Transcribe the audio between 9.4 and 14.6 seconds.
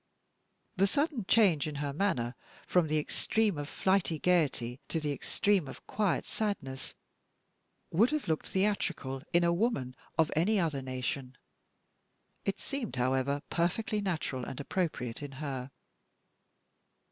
a woman of any other nation. It seemed, however, perfectly natural and